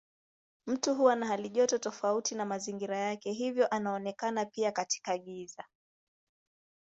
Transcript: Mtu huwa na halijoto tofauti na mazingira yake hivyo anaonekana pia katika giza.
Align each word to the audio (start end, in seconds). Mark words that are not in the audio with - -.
Mtu 0.67 0.95
huwa 0.95 1.15
na 1.15 1.27
halijoto 1.27 1.77
tofauti 1.77 2.35
na 2.35 2.45
mazingira 2.45 2.97
yake 2.97 3.31
hivyo 3.31 3.67
anaonekana 3.67 4.45
pia 4.45 4.71
katika 4.71 5.17
giza. 5.17 5.65